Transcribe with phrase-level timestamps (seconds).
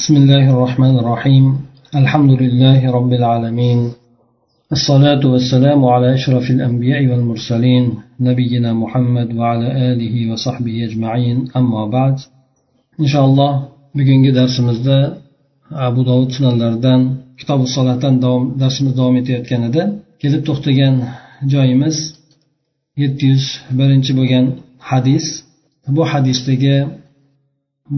[0.00, 1.44] بسم الله الرحمن الرحيم
[2.02, 3.80] الحمد لله رب العالمين
[4.76, 7.84] الصلاة والسلام على أشرف الأنبياء والمرسلين
[8.20, 12.16] نبينا محمد وعلى آله وصحبه أجمعين أما بعد
[13.00, 13.52] إن شاء الله
[13.94, 15.18] bugungi darsimizda
[15.70, 17.00] abu dovud sunanlaridan
[17.38, 19.82] kitobi solatdan davom darsimiz davom etayotgan edi
[20.22, 20.94] kelib to'xtagan
[21.52, 21.96] joyimiz
[23.02, 23.44] yetti yuz
[23.78, 24.46] birinchi bo'lgan
[24.90, 25.26] hadis
[25.96, 26.76] bu hadisdagi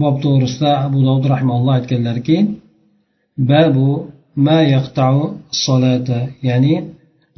[0.00, 2.36] bob to'g'risida abu dovud rahmaulloh aytganlarki
[3.50, 3.88] babu
[4.46, 5.16] ma yaqtau
[5.64, 6.74] solata ya'ni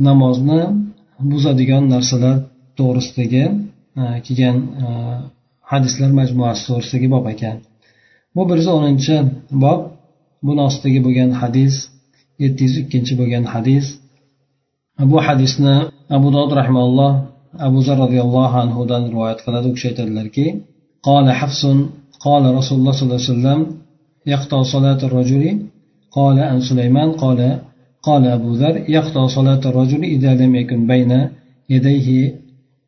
[0.07, 0.61] namozni
[1.31, 2.37] buzadigan narsalar
[2.79, 3.45] to'g'risidagi
[4.27, 4.57] kelgan
[5.71, 7.57] hadislar majmuasi to'g'risidagi bob ekan
[8.35, 9.17] bu bir yuz o'ninchi
[9.65, 9.81] bob
[10.47, 11.75] buni ostidagi bo'lgan hadis
[12.43, 13.87] yetti yuz ikkinchi bo'lgan hadis
[15.11, 15.77] bu hadisni
[16.17, 17.13] abu dovud rahmaulloh
[17.67, 20.47] abu zar roziyallohu anhudan rivoyat qiladi u kishi aytadilarki
[21.09, 21.63] قال حفص
[22.28, 23.60] قال رسول الله صلى الله عليه وسلم
[24.34, 25.44] يقطع صلاة الرجل؟
[26.12, 27.12] قال عن سليمان.
[27.12, 27.60] قال
[28.04, 31.12] قال أبو ذر يقطع صلاة الرجل إذا لم يكن بين
[31.70, 32.36] يديه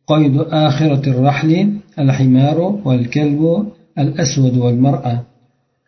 [0.07, 0.35] قيد
[0.67, 1.51] آخرة الرحل
[1.99, 3.41] الحمار والكلب
[3.99, 5.15] الأسود والمرأة.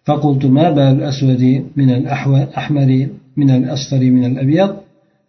[0.05, 1.43] فقلت ما بال الأسود
[1.75, 4.71] من الأحمر من الأصفر من الأبيض؟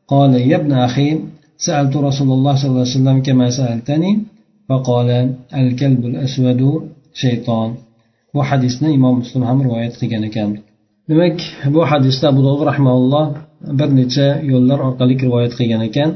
[0.09, 1.19] قال يا ابن أخي
[1.59, 4.19] سألت رسول الله صلى الله عليه وسلم كما سألتني.
[4.69, 5.09] فقال
[5.55, 6.61] الكلب الأسود
[7.15, 7.90] shayton
[8.35, 10.51] bu hadisni imom muslim ham rivoyat qilgan ekan.
[11.09, 11.37] Demak
[11.75, 13.27] bu hadisda abu dovud rahmaulloh
[13.79, 16.11] bir necha yo'llar orqali rivoyat qilgan ekan.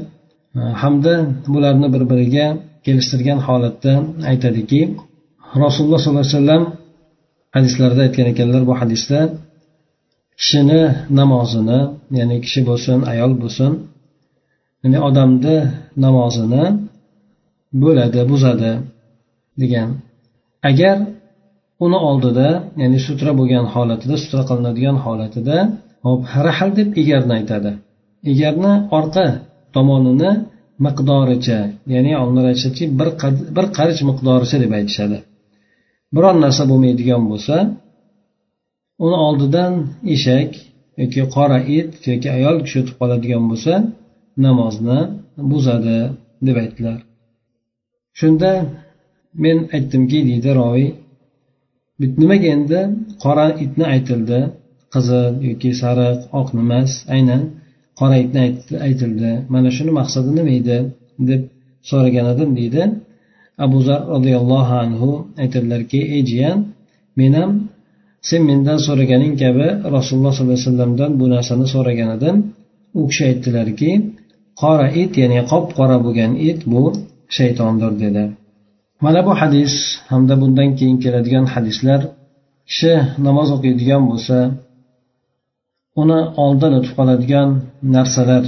[0.81, 1.13] Hamda
[1.53, 2.47] bularni bir biriga
[2.85, 3.93] kelishtirgan holatda
[4.31, 4.81] aytadiki
[5.63, 6.63] rasululloh sollallohu alayhi vasallam
[7.55, 9.19] hadislarida aytgan ekanlar bu hadisda
[10.39, 10.81] kishini
[11.19, 11.79] namozini
[12.19, 13.71] ya'ni kishi bo'lsin ayol bo'lsin
[14.83, 15.57] ya'ni odamni
[16.05, 16.63] namozini
[17.83, 18.71] bo'ladi buzadi
[19.61, 19.89] degan.
[20.69, 20.97] Agar
[21.83, 22.47] uni oldida
[22.81, 25.57] ya'ni sutra bo'lgan holatida sutra qilinadigan holatida
[26.05, 27.71] hop rahl deb egarni aytadi.
[28.31, 29.25] Egarni orqa
[29.75, 30.31] tomonini
[30.85, 31.59] miqdoricha
[31.93, 33.09] ya'ni olimlar aytishadiki bir
[33.55, 35.17] bir qarich miqdoricha deb aytishadi.
[36.15, 37.55] Biron narsa bo'lmaydigan bo'lsa
[39.05, 39.73] uni oldidan
[40.15, 40.51] eshak
[41.01, 43.73] yoki qora it yoki ayol kishi o'tib qoladigan bo'lsa
[44.45, 44.99] namozni
[45.51, 45.99] buzadi
[46.47, 46.99] deb aytdilar.
[48.19, 48.51] Shunda
[49.43, 50.89] men aytdimki deydi roviy
[52.21, 52.79] nimaga endi?
[53.23, 54.39] Qora itni aytildi.
[54.93, 57.41] Qizil yoki sariq oq emas aynan
[57.99, 58.41] qora itni
[58.87, 59.31] aytildi.
[59.53, 60.77] Mana shuni maqsadi nima edi?
[61.29, 61.41] deb
[61.89, 62.83] so'ragan edim deydi.
[63.65, 65.09] Abu zar roziyallohu anhu
[65.41, 66.57] aytadilarki ey jiyan
[67.19, 67.51] men ham
[68.27, 72.35] sen mendan so'raganing kabi rasululloh sollallohu alayhi vasallamdan bu narsani so'ragan edim
[72.99, 73.91] u kishi aytdilarki
[74.61, 76.83] qora it ya'ni qop qora bo'lgan it bu
[77.37, 78.23] shaytondir dedi.
[79.03, 79.73] Mana bu hadis
[80.11, 82.01] hamda bundan keyin keladigan hadislar
[82.69, 82.93] kishi
[83.27, 84.37] namoz o'qiydigan bo'lsa
[86.01, 87.49] uni oldin o'tib qoladigan
[87.95, 88.45] narsalar.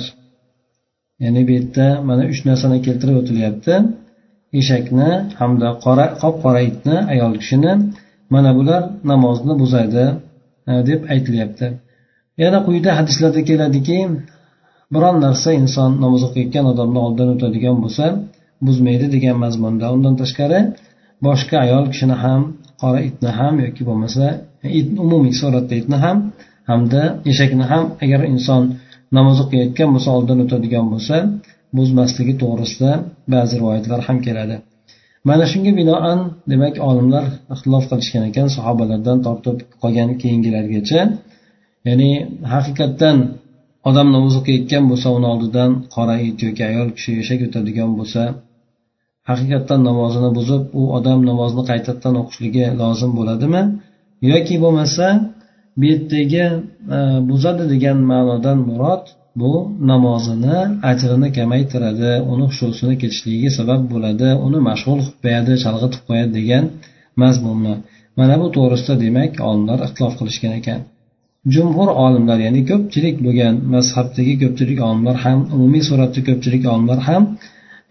[1.24, 3.74] Ya'ni bu yerda mana uch narsani keltirib o'tilyapti.
[4.60, 5.10] Eshakni
[5.40, 7.72] hamda qora qop qora itni ayol kishini
[8.34, 8.82] mana bular
[9.12, 10.06] namozni buzadi
[10.70, 11.68] e, deb aytilyapti.
[12.44, 13.98] Yana quyida hadislarda keladiki
[14.94, 18.06] biron narsa inson namoz o'qiyotgan odamni oldidan o'tadigan bo'lsa
[18.66, 19.86] buzmaydi degan mazmunda.
[19.96, 20.60] Undan tashqari
[21.26, 22.42] boshqa ayol kishini ham
[22.82, 24.26] qora itni ham yoki bo'lmasa
[24.80, 26.18] it umumiy suratda itni ham
[26.70, 27.02] hamda
[27.32, 28.64] eshakni ham agar inson
[29.18, 31.16] namoz o'qiyotgan bo'lsa oldin o'tadigan bo'lsa
[31.78, 32.92] buzmasligi to'g'risida
[33.34, 34.56] ba'zi rivoyatlar ham keladi.
[35.30, 36.20] Mana shunga binoan
[36.52, 41.02] demak olimlar ixtilof qilishgan ekan sahobalardan tortib qolgan keyingilargacha.
[41.88, 42.12] Ya'ni
[42.54, 43.18] haqiqatdan
[43.90, 48.22] odam namoz o'qiyotgan bo'lsa uni oldidan qora it yoki ayol kishi eshak o'tadigan bo'lsa
[49.30, 53.62] haqiqatdan namozini buzib u odam namozni qaytadan o'qishligi lozim bo'ladimi?
[54.32, 55.06] Yoki bo'lmasa
[55.80, 56.46] bu yerdagi
[56.96, 57.00] e,
[57.30, 59.06] buzadi degan ma'nodan murod
[59.42, 59.52] bu
[59.92, 60.58] namozini
[60.92, 66.64] ajrini kamaytiradi uni xushusini ketishligiga sabab bo'ladi uni mashg'ul qilib qo'yadi chalg'itib qo'yadi degan
[67.22, 67.76] mazmunni
[68.20, 70.80] mana bu to'g'risida demak olimlar ixtilof qilishgan ekan.
[71.56, 77.24] Jumhur olimlar ya'ni ko'pchilik bo'lgan mazhabdagi ko'pchilik olimlar ham umumiy suratda ko'pchilik olimlar ham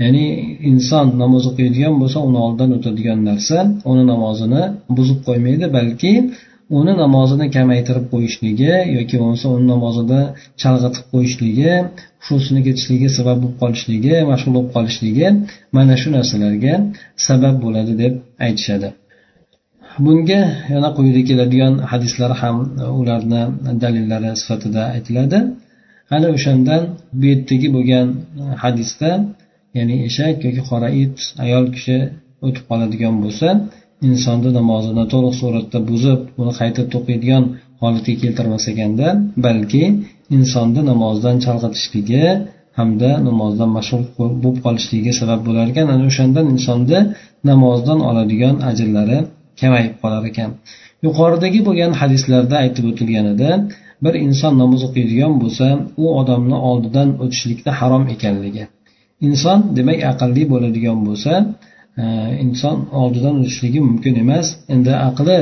[0.02, 0.24] ya'ni
[0.70, 3.56] inson namoz o'qiydigan bo'lsa uni oldidan o'tadigan narsa
[3.90, 4.62] uni namozini
[4.96, 6.12] buzib qo'ymaydi balki
[6.78, 10.20] uni namozini kamaytirib qo'yishligi yoki bo'lmasa uni namozida
[10.62, 11.72] chalg'itib qo'yishligi
[12.22, 15.26] hushusini ketishligi sabab bo'lib qolishligi mashg'ul bo'lib qolishligi
[15.76, 16.74] mana shu narsalarga
[17.26, 18.12] sabab bo'ladi deb
[18.46, 18.88] aytishadi.
[20.04, 20.40] Bunga
[20.74, 22.56] yana quyida keladigan hadislar ham
[23.00, 23.42] ularni
[23.82, 25.38] dalillari sifatida aytiladi.
[26.16, 26.82] Ana o'shandan
[27.18, 28.06] bu yerdagi bo'lgan
[28.62, 29.10] hadisda
[29.76, 31.96] ya'ni eshak yoki qora it ayol kishi
[32.46, 33.48] o'tib qoladigan bo'lsa
[34.08, 37.44] insonni namozini to'liq suratda buzib uni qayta to'qiydigan
[37.82, 39.06] holatga keltirmas ekanda
[39.46, 39.82] balki
[40.36, 42.24] insonni namozdan chalg'itishligi
[42.78, 44.02] hamda namozdan mashg'ul
[44.42, 45.86] bo'lib qolishligiga sabab bo'lar ekan.
[45.94, 46.98] Ana o'shandan insonni
[47.50, 49.18] namozdan oladigan ajrlari
[49.60, 50.50] kamayib qolar ekan.
[51.06, 53.50] Yuqoridagi bo'lgan hadislarda aytib o'tilganida
[54.04, 55.66] bir inson namoz o'qiydigan bo'lsa
[56.02, 58.64] u odamni oldidan o'tishlikda harom ekanligi
[59.26, 61.32] inson demak aqlli bo'ladigan bo'lsa
[62.02, 62.04] e,
[62.44, 64.46] inson oldidan o'tishligi mumkin emas.
[64.74, 65.38] Endi aqli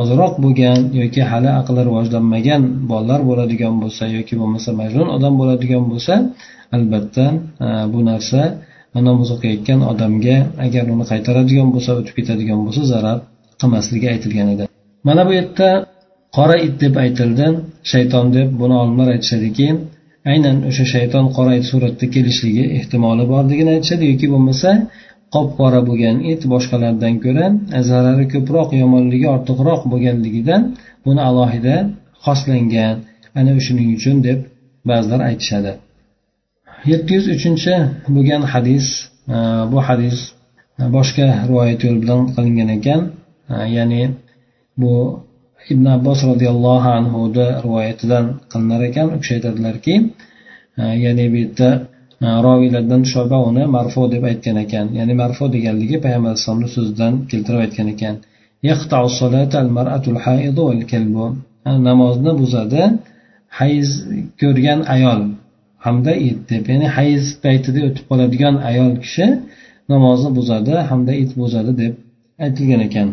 [0.00, 6.14] ozroq bo'lgan yoki hali aqli rivojlanmagan bolalar bo'ladigan bo'lsa yoki bo'lmasa majnun odam bo'ladigan bo'lsa
[6.76, 7.26] albatta
[7.66, 8.40] e, bu narsa
[9.08, 13.18] namoz o'qiyotgan odamga agar uni qaytaradigan bo'lsa o'tib ketadigan bo'lsa zarar
[13.60, 14.64] qilmasligi aytilgan edi.
[15.08, 15.68] Mana bu yerda
[16.36, 17.46] qora it deb aytildi
[17.92, 19.66] shayton deb buni olimlar aytishadiki
[20.32, 24.70] aynan o'sha shayton qora it suratda kelishligi ehtimoli borligini aytishadi yoki bo'lmasa
[25.34, 27.46] qop qora bo'lgan it boshqalardan ko'ra
[27.90, 30.62] zarari ko'proq yomonligi ortiqroq bo'lganligidan
[31.04, 31.76] buni alohida
[32.24, 32.94] xoslangan.
[33.38, 34.38] Ana shuning uchun deb
[34.90, 35.72] ba'zilar aytishadi.
[36.90, 37.74] Yetti yuz uchinchi
[38.14, 38.86] bo'lgan hadis
[39.72, 40.16] bu hadis
[40.96, 43.00] boshqa rivoyat yo'li bilan qilingan ekan.
[43.76, 44.02] Ya'ni
[44.80, 44.92] bu
[45.72, 49.06] ibn abbos roziyallohu anhuni rivoyatidan qilinar ekan.
[49.14, 49.94] U kishi aytadilarki
[50.80, 51.68] e, ya'ni bu yerda
[52.24, 54.86] e, roviylardan shoba uni marfu deb aytgan ekan.
[54.98, 58.14] Ya'ni marfu deganligi payg'ambar alayhissalomni so'zidan keltirib aytgan ekan.
[61.88, 62.82] Namozni buzadi
[63.60, 63.88] hayz
[64.40, 65.20] ko'rgan ayol
[65.84, 66.64] hamda it deb.
[66.72, 69.26] Ya'ni hayz paytida o'tib qoladigan ayol kishi
[69.92, 71.92] namozni buzadi hamda it buzadi deb
[72.44, 73.08] aytilgan ekan.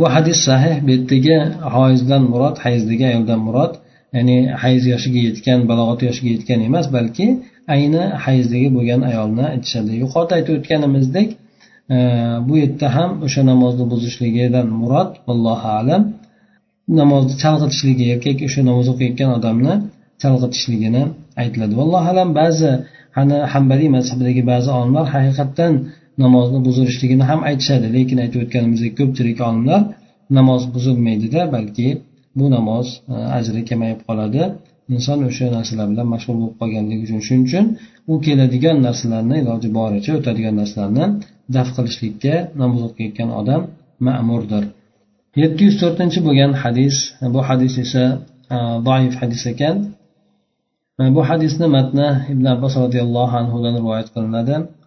[0.00, 1.36] Bu hadis sahih bu yerdagi
[1.76, 3.72] hoizdan murod hayzdagi ayoldan murod
[4.16, 7.26] ya'ni hayz yoshiga yetgan balog'at yoshiga yetgan emas balki
[7.74, 9.92] ayni hayzdagi bo'lgan ayolni aytishadi.
[10.02, 11.28] Yuqorida aytib o'tganimizdek
[11.94, 11.96] e,
[12.48, 16.02] bu yerda ham o'sha namozni buzishligidan murod allohu alam
[17.00, 19.74] namozni chalg'itishligi erkak o'sha namoz o'qiyotgan odamni
[20.22, 21.02] chalg'itishligini
[21.42, 21.74] aytiladi.
[21.80, 22.70] Vallohu alam ba'zi
[23.16, 25.72] hani hambaliy mazhabidagi ba'zi olimlar haqiqatdan
[26.24, 27.86] namozni buzilishligini ham aytishadi.
[27.96, 29.80] Lekin aytib o'tganimizdek ko'pchilik olimlar
[30.38, 31.88] namoz buzilmaydida balki
[32.38, 34.42] bu namoz e, ajri kamayib qoladi.
[34.94, 37.64] Inson o'sha narsalar bilan mashg'ul bo'lib qolganligi uchun shuning uchun
[38.12, 41.04] u keladigan narsalarni iloji boricha o'tadigan narsalarni
[41.56, 43.60] daf qilishlikka namoz o'qiyotgan odam
[44.06, 44.64] ma'murdir.
[45.42, 46.96] Yetti yuz to'rtinchi bo'lgan hadis.
[47.34, 48.04] Bu hadis esa
[48.54, 48.56] e,
[48.88, 49.76] doif hadis ekan.
[51.00, 54.56] E, bu hadisni matni ibn abbos roziyallohu anhudan rivoyat qilinadi.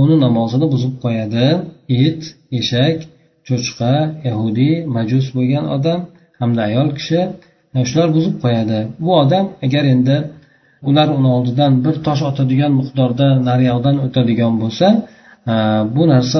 [0.00, 1.46] uni namozini buzib qo'yadi.
[2.04, 2.22] It
[2.58, 2.98] eshak
[3.48, 3.94] cho'chqa
[4.28, 6.00] yahudiy majus bo'lgan odam
[6.40, 7.20] hamda ayol kishi
[7.90, 8.78] shular buzib qo'yadi.
[9.04, 10.16] Bu odam agar endi
[10.88, 14.86] ular uni oldidan bir tosh otadigan miqdorda naryoqdan o'tadigan bo'lsa
[15.52, 15.54] e,
[15.94, 16.38] bu narsa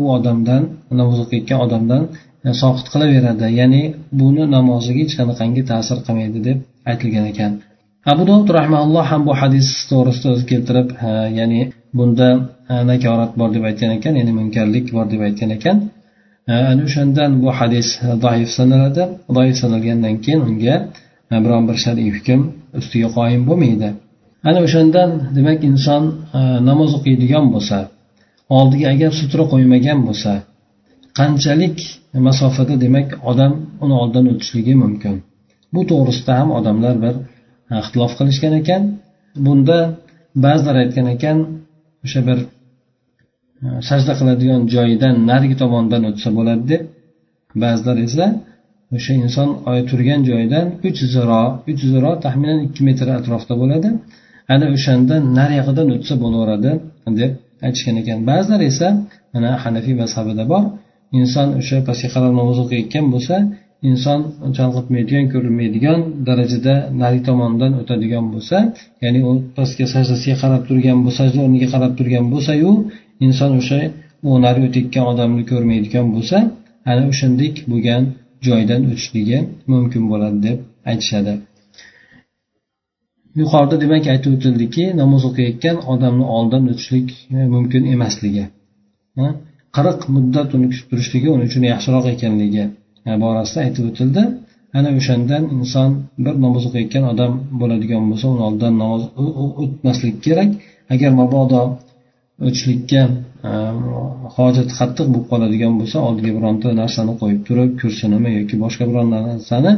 [0.00, 0.62] u odamdan
[1.00, 2.02] namoz o'qiyotgan odamdan
[2.46, 3.46] e, soqit qilaveradi.
[3.60, 3.82] Ya'ni
[4.20, 6.58] buni namoziga hech qanaqangi ta'sir qilmaydi deb
[6.90, 7.52] aytilgan ekan.
[8.12, 11.60] Abu dovud rahmaulloh ham bu hadis to'g'risida o'zi keltirib e, ya'ni
[11.98, 12.28] bunda
[12.90, 15.76] nakorat bor deb aytgan ekan ya'ni munkarlik bor deb aytgan ekan.
[16.70, 17.88] Ana o'shandan bu hadis
[18.24, 19.02] zaif sanaladi.
[19.36, 20.76] Zaif sanalgandan keyin unga
[21.44, 22.40] biron bir shar'iy hukm
[22.80, 23.88] ustiga qoyim bo'lmaydi.
[24.48, 26.02] Ana o'shandan demak inson
[26.68, 27.78] namoz o'qiydigan bo'lsa
[28.58, 30.32] oldiga agar sutra qo'ymagan bo'lsa
[31.18, 31.76] qanchalik
[32.26, 33.52] masofada demak odam
[33.84, 35.14] uni oldidan o'tishligi mumkin?
[35.74, 37.14] Bu to'g'risida ham odamlar bir
[37.80, 38.82] ixtilof qilishgan ekan.
[39.46, 39.78] Bunda
[40.44, 41.38] ba'zilar aytgan ekan
[42.04, 42.38] o'sha bir
[43.64, 46.82] e, sajda qiladigan joyidan narigi tomondan o'tsa bo'ladi deb
[47.62, 48.26] ba'zilar esa
[48.96, 49.48] o'sha inson
[49.90, 53.88] turgan joyidan uch ziro uch ziro taxminan ikki metr atrofda bo'ladi.
[54.54, 56.70] Ana o'shanda nariyog'idan o'tsa bo'laveradi
[57.20, 57.32] deb
[57.66, 58.18] aytishgan ekan.
[58.30, 58.88] Ba'zilar esa
[59.32, 60.64] mana hanafiy mazhabida bor
[61.20, 63.36] inson o'sha pastga qarab namoz o'qiyotgan bo'lsa
[63.90, 64.20] inson
[64.56, 65.98] chalg'itmaydigan ko'rinmaydigan
[66.28, 68.56] darajada narigi tomondan o'tadigan bo'lsa
[69.04, 72.70] ya'ni u pastga sajdasiga qarab turgan bu sajda o'rniga qarab turgan bo'lsayu
[73.26, 73.80] inson o'sha
[74.28, 76.36] u nari o'tayotgan odamni ko'rmaydigan bo'lsa
[76.90, 78.02] ana o'shandek bo'lgan
[78.46, 79.38] joydan o'tishligi
[79.72, 80.58] mumkin bo'ladi deb
[80.90, 81.34] aytishadi.
[83.40, 88.44] Yuqorida demak aytib o'tildiki namoz o'qiyotgan odamni oldidan o'tishlik e, mumkin emasligi.
[89.76, 92.64] Qirq muddat uni kutib turishligi uning uchun yaxshiroq ekanligi.
[93.24, 94.22] Borasida aytib o'tildi.
[94.78, 95.90] Ana o'shandan inson
[96.24, 99.02] bir namoz o'qiyotgan odam bo'ladigan bo'lsa uni oldidan namoz
[99.62, 100.50] o'tmaslik kerak.
[100.94, 101.62] Agar mabodo
[102.46, 103.02] o'tishlikka
[103.48, 103.52] e,
[104.36, 109.72] hojat qattiq bo'lib qoladigan bo'lsa oldiga bironta narsani qo'yib turib kursinimi yoki boshqa biron narsani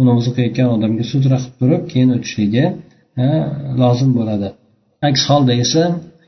[0.00, 2.64] u namoz o'qiyotgan odamga sudra qilib turib keyin o'tishligi
[3.24, 3.26] e,
[3.82, 4.48] lozim bo'ladi.
[5.08, 5.82] Aks holda esa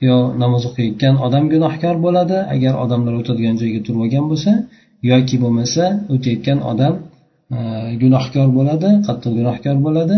[0.09, 2.38] yo namoz o'qiyotgan odam gunohkor bo'ladi.
[2.55, 4.53] Agar odamlar o'tadigan joyga turib olgan bo'lsa
[5.12, 6.94] yoki bo'lmasa o'tayotgan odam
[7.56, 7.58] e,
[8.01, 10.18] gunohkor bo'ladi qattiq gunohkor bo'ladi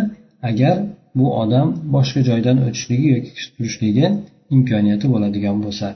[0.50, 0.76] agar
[1.18, 4.06] bu odam boshqa joydan o'tishligi yoki turishligi
[4.56, 5.88] imkoniyati bo'ladigan bo'lsa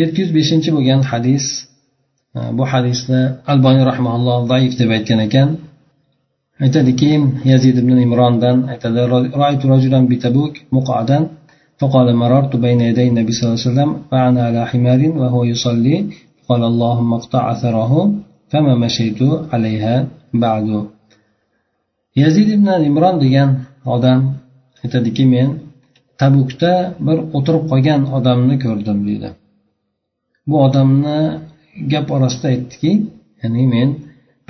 [0.00, 1.44] yetti yuz beshinchi bo'lgan hadis
[2.36, 5.48] e, bu hadisni alboniy rahmaulloh zaif deb aytgan ekan
[6.64, 7.10] aytadiki
[7.52, 9.00] yazid ibn imrondan aytadi
[11.80, 15.96] فقال مررت بين يدي النبي صلى الله عليه وسلم فأنا على حمار وهو يصلي
[16.52, 17.92] قال اللهم اقطع أثره
[18.50, 19.20] فما مشيت
[19.52, 19.94] عليها
[20.44, 20.68] بعد
[22.22, 23.50] yazid ibn imron degan
[23.94, 24.20] odam
[24.84, 25.48] aytadiki men
[26.20, 26.72] tabukda
[27.06, 29.28] bir o'tirib qolgan odamni ko'rdim deydi
[30.48, 31.18] bu odamni
[31.92, 32.92] gap orasida aytdiki
[33.42, 33.88] ya'ni men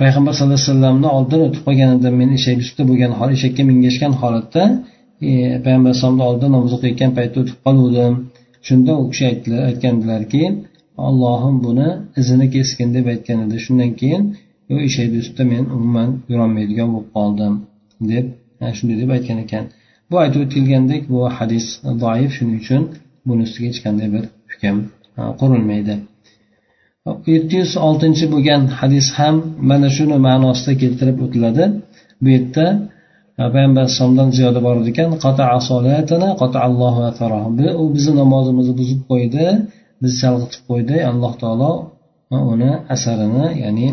[0.01, 4.13] payg'ambar sallallohu alayhi vasallamni oldidan o'tib qolgan edim men eshak ustida bo'lgan hol eshakka mingashgan
[4.21, 4.63] holatda
[5.29, 5.31] e,
[5.63, 8.13] payg'ambar alayhisalomni oldida namoz o'qiyotgan paytda o'tib qoluvdim
[8.67, 9.23] shunda u kishi
[9.69, 10.43] aytgandilarki
[11.08, 11.88] allohim buni
[12.20, 13.56] izini kesgin deb aytgan edi.
[13.64, 14.22] Shundan keyin
[14.88, 17.54] eshakni ustida men umuman yurolmaydigan bo'lib qoldim
[18.12, 18.26] deb
[18.78, 19.64] shunday deb aytgan ekan.
[20.10, 21.66] Bu aytib o'tilgandek bu hadis
[22.04, 22.82] doif shuning uchun
[23.28, 24.76] buni ustiga hech qanday bir hukm
[25.40, 25.94] qurilmaydi.
[27.34, 29.36] Yetti yuz oltinchi bo'lgan hadis ham
[29.70, 31.64] mana shuni ma'nosida keltirib o'tiladi.
[32.22, 32.66] Bu yerda
[33.54, 35.08] payg'ambar alayhisalomdan ziyoda bor ekan
[37.82, 39.44] u bizni namozimizni buzib qo'ydi.
[40.01, 41.71] bizni chalg'itib qo'ydi alloh taolo
[42.53, 43.87] uni asarini ya'ni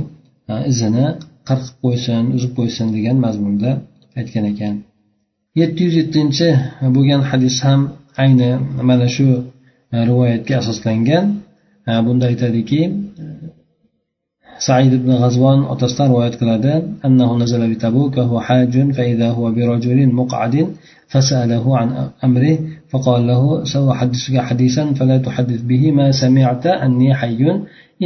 [0.73, 1.07] izini
[1.49, 3.71] qirqib qo'ysin uzib qo'ysin degan mazmunda
[4.19, 4.75] aytgan ekan
[5.61, 6.49] yetti yuz yettinchi
[6.95, 7.81] bo'lgan hadis ham
[8.23, 8.51] ayni
[8.89, 9.27] mana shu
[10.09, 11.25] rivoyatga asoslangan
[12.07, 12.81] bunda aytadiki
[14.67, 16.75] سعيد بن غزوان otasidan rivoyat qiladi
[17.07, 20.55] أنه نزل بتبوك وهو حاج فإذا هو برجل مقعد
[21.13, 21.89] فسأله عن
[22.25, 22.59] أمره
[22.92, 27.42] فقال له سأحدثك حديثا فلا تحدث به ما سمعت أني حي.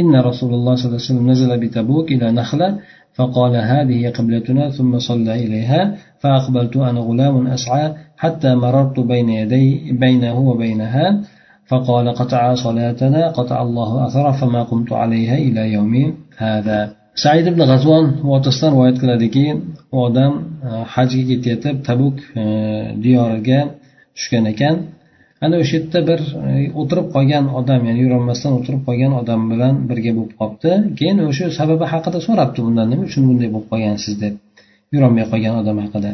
[0.00, 2.68] إن رسول الله صلى الله عليه وسلم نزل بتبوك إلى نخلة
[3.14, 5.80] فقال هذه قبلتنا ثم صلى إليها
[6.20, 11.06] فأقبلت أنا غلام أسعى حتى مررت بين يدي بينه وبينها.
[11.66, 16.80] فقال قطع صلاتنا قطع الله أثر فما قمت عليها إلى يوم هذا.
[17.16, 18.04] said ibn g'azvon
[18.36, 19.44] otasidan rivoyat qiladiki
[19.94, 20.32] u odam
[20.94, 22.16] hajga ketayotib tabuk
[23.04, 23.60] diyoriga
[24.16, 24.76] tushgan ekan.
[25.44, 26.20] Ana o'sha yerda bir
[26.50, 30.72] e, o'tirib qolgan odam ya'ni yurolmasdan o'tirib qolgan odam bilan birga bo'lib qolibdi.
[30.98, 34.34] Keyin o'sha sababi haqida so'rabdi undan nima uchun bunday bo'lib qolgansiz deb
[34.94, 36.10] yurolmay qolgan odam haqida.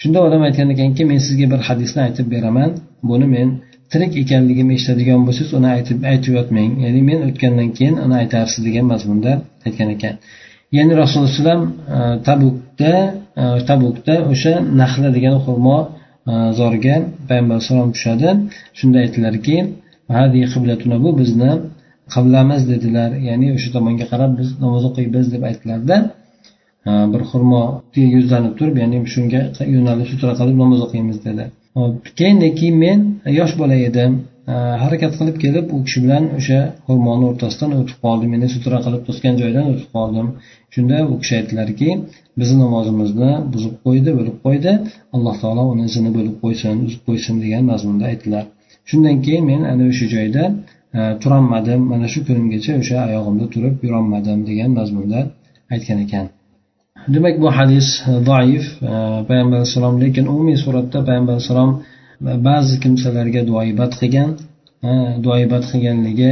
[0.00, 2.70] Shunda odam aytgan ekanki men sizga bir hadisni aytib beraman.
[3.10, 3.48] Buni men
[3.92, 6.70] tirik ekanligimni eshitadigan bo'lsangiz uni aytib aytib yotmang.
[6.84, 9.32] Ya'ni men o'tgandan keyin uni aytarsiz degan mazmunda
[9.66, 10.14] aytgan ekan.
[10.76, 11.62] Ya'ni rasululloh alayhivasallam
[11.96, 12.94] e, tabukda
[13.42, 15.78] e, tabukda o'sha nahla degan xurmo
[16.26, 16.94] zoriga zorga
[17.28, 18.28] payg'ambar alayhissalom tushadi.
[18.78, 19.56] Shunda aytdilarki
[21.04, 21.50] bu bizni
[22.14, 23.10] qiblamiz dedilar.
[23.28, 25.96] Ya'ni o'sha tomonga qarab biz namoz o'qiymiz deb aytdilarda.
[27.12, 27.62] Bir xurmo
[28.16, 29.40] yuzlanib turib ya'ni shunga
[29.74, 31.44] yo'nalib sutra qilib namoz o'qiymiz dedi.
[31.78, 32.98] Hop keyindan keyin men
[33.38, 34.12] yosh bola edim.
[34.82, 38.30] Harakat qilib kelib u kishi bilan o'sha xurmoni o'rtasidan o'tib qoldim.
[38.34, 40.26] Ya'ni sutra qilib to'sgan joydan o'tib qoldim.
[40.74, 41.88] Shunda u kishi aytdilarki
[42.40, 44.72] bizni namozimizni buzib qo'ydi bo'lib qo'ydi.
[45.16, 48.44] Alloh taolo uni izini bo'lib qo'ysin uzib qo'ysin degan mazmunda aytdilar.
[48.90, 50.42] Shundan keyin men ana o'sha joyda
[50.98, 51.80] e, turolmadim.
[51.92, 55.18] Mana shu kunimgacha o'sha oyog'imda turib yurolmadim degan mazmunda
[55.74, 56.26] aytgan ekan.
[57.14, 58.92] Demak bu hadis e, doif e,
[59.28, 61.70] payg'ambar alayhissalom lekin umumiy suratda payg'ambar alayhissalom
[62.24, 64.30] va ba'zi kimsalarga duoibat qilgan
[65.24, 66.30] duoibat qilganligi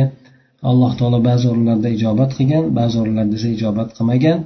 [0.71, 4.39] alloh taolo ba'zi o'rinlarda ijobat qilgan ba'zi o'rinlarda esa ijobat qilmagan.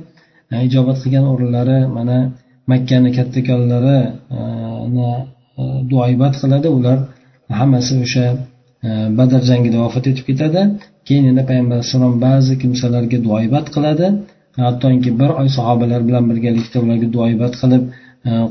[0.68, 2.16] Ijobat qilgan o'rinlari mana
[2.72, 4.00] makkani kattakonlarini
[5.90, 6.68] duoibat qiladi.
[6.78, 6.98] Ular
[7.60, 8.26] hammasi o'sha
[9.18, 10.60] badr jangida vafot etib ketadi.
[11.06, 14.06] Keyin yana payg'ambar alayhissalom ba'zi kimsalarga duoibat qiladi.
[14.66, 17.82] Hattoki bir oy sahobalar bilan birgalikda ularga duoibat qilib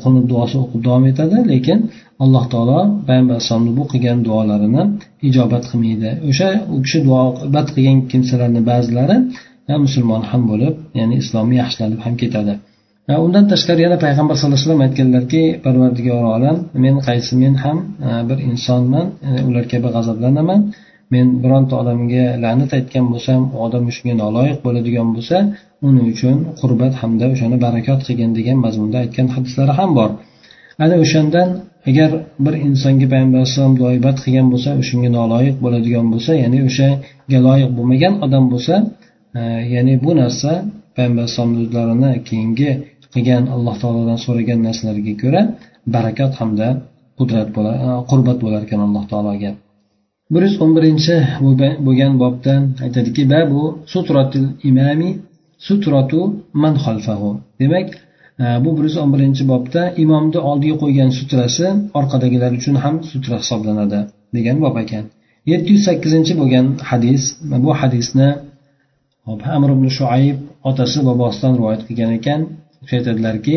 [0.04, 1.80] qunut duosi o'qib davom etadi lekin
[2.24, 4.84] alloh taolo payg'ambar alayhisalomni bu qilgan duolarini
[5.30, 6.10] ijobat qilmaydi.
[6.30, 9.18] O'sha u kishi duobat qilgan kimsalarni ba'zilari
[9.86, 12.54] musulmon ham bo'lib ya'ni islomni yaxshilanib ham ketadi.
[13.26, 18.10] Undan tashqari yana payg'ambar sallallohu alayhi vasallam aytganlarki parvardigor olam men qaysi men ham e,
[18.30, 20.60] bir insonman e, ular kabi g'azablanaman.
[21.14, 25.38] Men bironta odamga la'nat aytgan bo'lsam u odam shunga noloyiq bo'ladigan bo'lsa
[25.88, 30.10] uning uchun qurbat hamda o'shani barakot qilgin degan mazmunda aytgan hadislari ham bor.
[30.84, 31.50] Ana o'shandan
[31.90, 32.10] agar
[32.46, 38.14] bir insonga payg'ambar alayhissalom duoibat qilgan bo'lsa o'shanga noloyiq bo'ladigan bo'lsa ya'ni o'shaga loyiq bo'lmagan
[38.26, 38.74] odam bo'lsa
[39.40, 39.42] e,
[39.74, 40.52] ya'ni bu narsa
[40.96, 42.70] payg'ambar alayhissalomni o'zlarini keyingi
[43.14, 45.42] qilgan alloh taolodan so'ragan narsalariga ko'ra
[45.96, 46.68] barakat hamda
[47.20, 49.52] qudrat bo'lar e, qurbat bo'lar ekan alloh taologa.
[50.34, 51.16] Bir yuz o'n birinchi
[51.86, 52.54] bo'lgan bobda
[52.86, 53.62] aytadiki babu
[53.94, 55.10] sutratil imami
[55.67, 56.21] sutratu
[56.63, 57.89] man xalfahu demak
[58.43, 61.67] e, bu bir yuz o'n birinchi bobda imomni oldiga qo'ygan sutrasi
[61.99, 64.01] orqadagilar uchun ham sutra hisoblanadi
[64.37, 65.05] degan bob ekan
[65.53, 67.23] yetti yuz sakkizinchi bo'lgan hadis
[67.65, 68.29] bu hadisni
[69.57, 70.37] amr ibn shuayb
[70.71, 72.41] otasi bobosidan rivoyat qilgan ekan
[72.95, 73.57] aytadilarki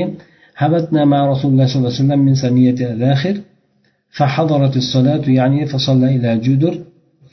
[0.61, 3.35] حبتنا مع رسول الله صلى الله عليه وسلم من سنية الآخر
[4.17, 6.73] فحضرت الصلاة يعني فصلى إلى جدر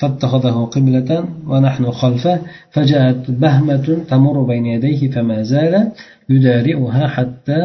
[0.01, 1.11] فاتخذه قبلة
[1.51, 2.39] ونحن خلفه
[2.75, 5.75] فجاءت بهمة تمر بين يديه فما زال
[6.31, 7.63] يدارئها حتى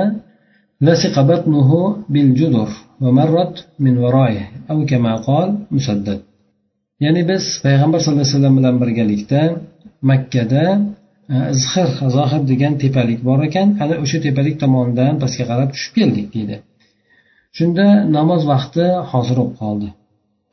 [0.81, 1.69] لصق بطنه
[2.09, 2.69] بالجدر
[3.01, 6.19] ومرت من ورائه أو كما قال مسدد
[7.05, 9.41] ya'ni biz payg'ambar sallallohu alayhi vasallam bilan birgalikda
[10.11, 10.65] makkada
[11.55, 16.55] izhir zohir degan tepalik bor ekan ana o'sha tepalik tomonidan pastga qarab tushib keldik deydi
[17.57, 17.85] shunda
[18.17, 19.87] namoz vaqti hozir bo'lib qoldi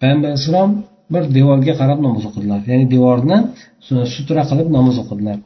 [0.00, 0.71] payg'ambar alayhissalom
[1.13, 2.60] bir devorga qarab namoz o'qidilar.
[2.72, 3.38] Ya'ni devorni
[4.16, 5.38] sutra qilib namoz o'qidilar.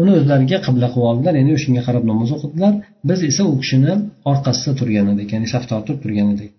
[0.00, 2.72] Uni o'zlariga qibla qilib oldilar ya'ni o'shanga qarab namoz o'qidilar.
[3.08, 3.92] Biz esa u kishini
[4.30, 6.50] orqasida turgan edik ya'ni saf tortib turgan edik.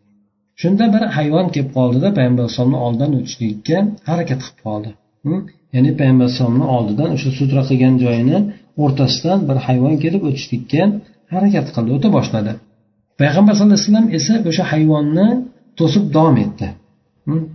[0.61, 3.77] Shunda bir hayvon kelib qoldida payg'ambar alayhisalomni oldidan o'tishlikka
[4.09, 4.89] harakat qilib qoldi.
[5.75, 8.37] Ya'ni payg'ambar alayhisalomni oldidan o'sha sutra qilgan joyini
[8.83, 10.83] o'rtasidan bir hayvon kelib o'tishlikka
[11.33, 12.51] harakat qildi o'ta boshladi.
[13.21, 15.27] Payg'ambar sallallohu alayhi vasallam esa o'sha hayvonni
[15.79, 16.67] to'sib davom etdi.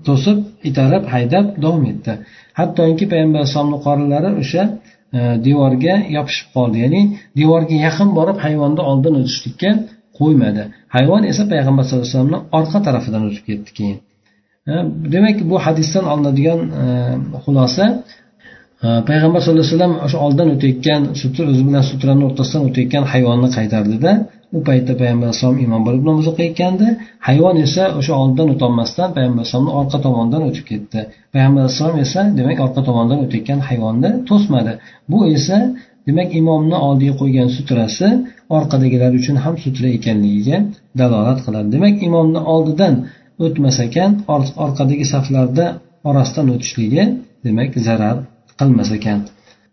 [0.06, 0.38] To'sib
[0.70, 2.12] itarib haydab davom etdi.
[2.58, 4.62] Hattoki payg'ambar alayhissalomni qorinlari o'sha
[5.16, 6.76] e, devorga yopishib qoldi.
[6.84, 7.02] Ya'ni
[7.40, 9.70] devorga yaqin borib hayvonni oldin o'tishlikka
[10.18, 10.62] qo'ymadi.
[10.96, 13.98] Hayvon esa payg'ambar sallallohu alayhi vasallamni orqa tarafidan o'tib ketdi keyin.
[14.70, 14.72] E,
[15.14, 16.84] demak bu hadisdan olinadigan e,
[17.44, 17.86] xulosa
[19.08, 21.02] payg'ambar sallallohu alayhi vasallam o'sha oldin o'tayotgan
[21.50, 24.12] o'zi bilan sutrani o'rtasidan o'tayotgan hayvonni qaytardida
[24.56, 26.86] u paytda payg'ambar alayhisalom imom bo'lib namoz o'qiyotgandi.
[27.28, 31.00] Hayvon esa o'sha oldidan o'tolmasdan payg'ambar alayhisalomni orqa tomonidan o'tib ketdi.
[31.34, 34.72] Payg'ambar alayhissalom esa demak orqa tomondan o'tayotgan hayvonni to'smadi.
[35.12, 35.58] Bu esa
[36.08, 38.08] demak imomni oldiga qo'ygan sutrasi
[38.56, 40.56] orqadagilar uchun ham sutra ekanligiga
[41.00, 41.68] dalolat qiladi.
[41.76, 42.94] Demak imomni oldidan
[43.44, 44.10] o'tmas ekan
[44.64, 45.66] orqadagi saflarda
[46.08, 47.02] orasidan o'tishligi
[47.46, 48.16] demak zarar
[48.60, 49.18] qilmas ekan.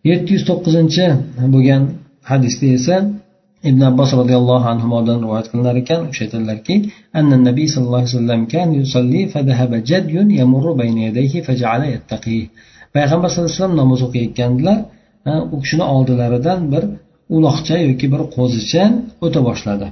[0.10, 1.06] Yetti yuz to'qqizinchi
[1.54, 1.84] bo'lgan
[2.32, 2.96] hadisda esa
[3.70, 6.76] ibn abbos roziyallohu anhudan rivoyat qilinar ekan o'sha aytadilarki
[7.20, 12.42] anna nabiy sallallohu alayhi vasallam kan yusalli fadahaba jadyun yamurru bayna yadayhi faja'ala yattaqih
[12.96, 14.78] payg'ambar sallallohu alayhi vasallam namoz o'qiyotgandilar
[15.54, 16.84] u kishini oldilaridan bir
[17.36, 18.84] uloqcha yoki bir qo'zicha
[19.26, 19.88] o'ta boshladi.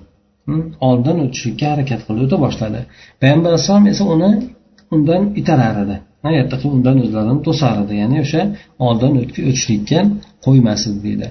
[0.87, 2.79] Oldidan o'tishlikka harakat qildi o'ta boshladi.
[3.21, 4.31] Payg'ambar alayhissalom esa uni
[4.95, 5.97] undan itarar edi.
[6.75, 8.41] Undan o'zlarini to'sar edi ya'ni o'sha
[8.87, 9.99] oldin o'tishlikka
[10.45, 11.27] qo'ymas edi deydi.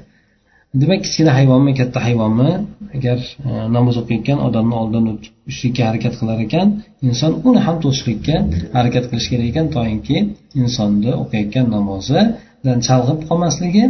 [0.74, 2.50] Demak kichkina hayvonmi katta hayvonmi?
[2.96, 6.66] Agar e, namoz o'qiyotgan odamni oldidan o'tishlikka harakat qilar ekan
[7.08, 8.36] inson uni ham to'sishlikka
[8.76, 10.16] harakat qilish kerak ekan toinki
[10.62, 13.84] insonni o'qiyotgan namozidan chalg'ib qolmasligi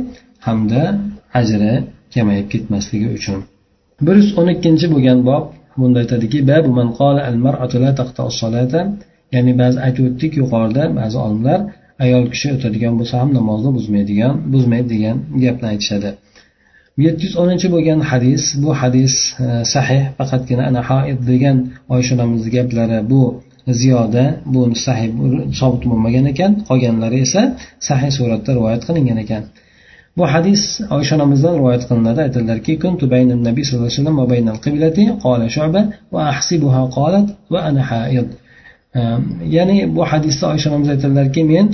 [0.47, 0.83] hamda
[1.41, 1.75] ajri
[2.14, 3.38] kamayib ketmasligi uchun.
[4.07, 5.45] Bir yuz o'n ikkinchi bo'lgan bob
[5.81, 6.38] bunda aytadiki
[9.35, 11.59] ya'ni ba'zi aytib o'tdik yuqorida ba'zi olimlar
[12.05, 16.11] ayol kishi o'tadigan bo'lsa ham namozni buzmaydigan buzmaydi degan gapni aytishadi.
[17.04, 21.56] Yetti yuz o'ninchi bo'lgan hadis bu hadis e, sahih faqatgina ana haid degan
[21.94, 23.22] oysha onamizni gaplari bu
[23.80, 25.08] ziyoda bu sahih
[25.61, 27.42] sobit bo'lmagan ekan qolganlari esa
[27.88, 29.42] sahih suratda rivoyat qilingan ekan.
[30.18, 30.62] Bu hadis
[30.96, 35.46] oysha onamizdan rivoyat qilinadi aytadilarki kuntu bayna nabiy sallallohu alayhi vasallam va baynal qiblati qala
[35.56, 35.80] shu'ba
[36.14, 38.28] va ahsibuha qolat va ana haid
[38.98, 39.00] e,
[39.56, 41.66] ya'ni bu hadisda oysha onamiz aytadilarki men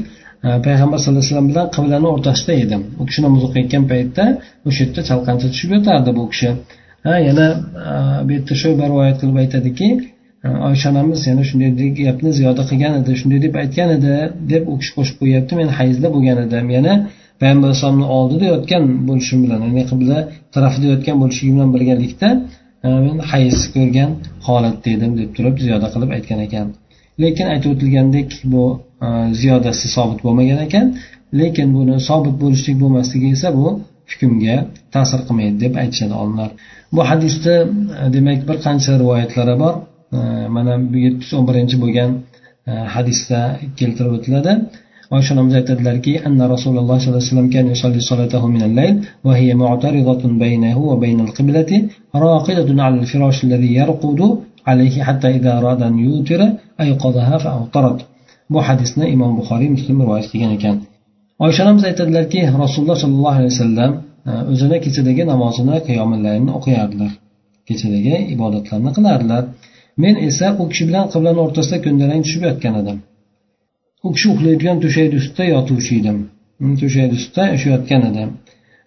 [0.66, 2.82] payg'ambar sallallohu alayhi vasallam bilan qiblani o'rtasida edim.
[3.00, 4.24] U kishi namoz o'qiyotgan paytda
[4.68, 6.50] o'sha yerda chalqancha tushib yotardi bu kishi.
[7.06, 7.46] Ha yana
[7.90, 7.92] e,
[8.26, 9.88] bu yerda shu rivoyat qilib aytadiki
[10.44, 14.12] e, oysha onamiz yana shunday gapni ziyoda qilgan edi shunday deb aytgan edi
[14.52, 16.66] deb u kishi qo'shib qo'yyapti men hayzda bo'lgan edim.
[16.76, 16.94] Yana
[17.40, 20.18] payg'ambar alayhisalomni oldida yotgan bo'lishim bilan ya'ni qibla
[20.54, 22.28] tarafida yotgan bo'lishligim bilan birgalikda
[22.86, 24.10] e, men hayz ko'rgan
[24.46, 26.66] holatda edim deb turib ziyoda qilib aytgan ekan.
[27.22, 28.64] lekin aytib o'tilgandek bu
[29.06, 29.08] e,
[29.40, 30.86] ziyodasi sobit bo'lmagan ekan.
[31.40, 33.66] Lekin buni sobit bo'lishlik bo'lmasligi esa bu
[34.10, 34.56] hukmga
[34.94, 36.50] ta'sir qilmaydi deb aytishadi olimlar.
[36.94, 39.74] Bu hadisda e, demak bir qancha rivoyatlari bor.
[40.18, 40.20] E,
[40.56, 42.10] mana bu yetti yuz o'n birinchi bo'lgan
[42.96, 43.40] hadisda
[43.78, 44.52] keltirib o'tiladi.
[45.16, 47.50] Oysha onamiz aytadilarki anna rasululloh sollallohu alayhi vasallam
[48.56, 48.94] min al-layl
[49.26, 50.82] va hiya mu'taridatun baynahu
[52.26, 53.40] raqidatun ala al-firash
[54.70, 55.28] alayhi hatta
[55.66, 56.46] radan yutira
[56.76, 56.84] fa
[58.52, 60.76] bu hadisni imom buxoriy muslim rivoyat qilgan ekan.
[61.44, 63.92] Oysha onamiz aytadilarki rasululloh sollallohu alayhi vasallam
[64.30, 67.12] e, o'zini kechadagi namozini qiyomillayni o'qiyardilar.
[67.68, 69.42] Kechadagi ibodatlarni qilardilar.
[70.02, 72.96] Men esa u kishi bilan qiblani o'rtasida ko'ndalang tushib yotgan edim.
[74.06, 76.16] U kishi uxlayotgan to'shakni ustida yotuvchi edim.
[76.80, 78.28] To'shakni ustida yotgan edim.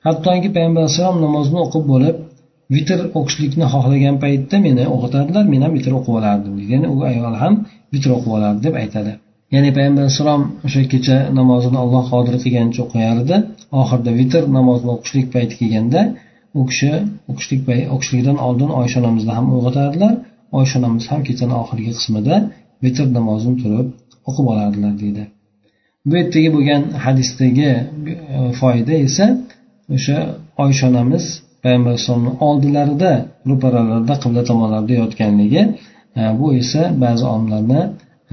[0.08, 2.18] Hattoki payg'ambar alayhissalom namozni o'qib bo'lib
[2.76, 6.54] vitr o'qishlikni xohlagan paytda meni o'qitardilar men ham vitr o'qib olardim.
[6.72, 7.54] Ya'ni u ayol ham
[7.94, 9.12] vitr o'qib olardi deb aytadi.
[9.54, 13.36] Ya'ni payg'ambar alayhissalom o'sha kecha namozini alloh qodir qilganicha o'qiyardi
[13.82, 16.02] oxirida vitr namozini o'qishlik payti kelganda
[16.60, 16.92] u kishi
[17.32, 17.62] o'qishlik
[17.96, 20.14] o'qishlikdan oldin oysha onamizni ham uyg'otardilar
[20.60, 22.36] oysha onamiz ham kechani oxirgi qismida
[22.84, 23.88] vitr namozini turib
[24.30, 25.24] o'qib olardilar deydi.
[26.08, 27.78] Bu yerdagi bo'lgan hadisdagi e,
[28.60, 29.26] foyda esa
[29.96, 30.18] o'sha
[30.64, 31.26] oysha onamiz
[31.64, 33.12] payg'ambar alayhissalomni oldilarida
[33.50, 35.62] ro'paralarida qibla tomonlarida yotganligi
[36.20, 37.82] e, bu esa ba'zi olimlarni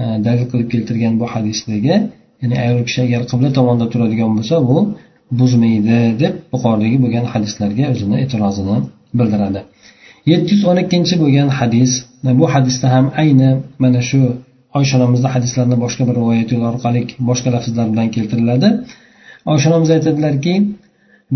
[0.01, 1.95] e, dalil qilib keltirgan bu hadisdagi
[2.41, 4.77] ya'ni ayol kishi agar qibla tomonda turadigan bo'lsa bu
[5.39, 8.77] buzmaydi deb yuqoridagi bo'lgan hadislarga o'zini e'tirozini
[9.19, 9.61] bildiradi.
[10.31, 11.91] Yetti yuz o'n ikkinchi bo'lgan hadis
[12.27, 13.49] e, bu hadisda ham ayni
[13.83, 14.19] mana shu
[14.77, 18.69] oysha onamizni hadislarini boshqa bir rivoyat yo'li orqali boshqa lafzlar bilan keltiriladi.
[19.51, 20.53] Oysha onamiz aytadilarki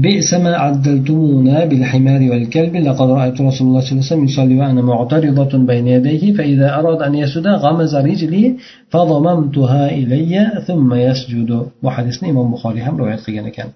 [0.05, 4.83] بئس ما عدلتمونا بالحمار والكلب لقد رأيت رسول الله صلى الله عليه وسلم يصلي وأنا
[4.83, 8.45] معترضة بين يديه فإذا أراد أن يسجد غمز رجلي
[8.93, 10.35] فضممتها إلي
[10.67, 11.51] ثم يسجد
[11.83, 13.71] وحديثنا إمام بخاري هم رواية قيان كان